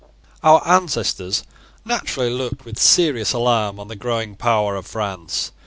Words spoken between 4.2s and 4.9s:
power of